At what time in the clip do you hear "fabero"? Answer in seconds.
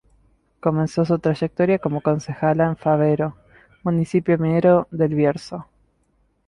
2.75-3.37